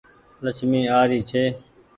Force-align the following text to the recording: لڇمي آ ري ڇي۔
لڇمي 0.43 0.81
آ 0.97 0.99
ري 1.09 1.19
ڇي۔ 1.29 1.43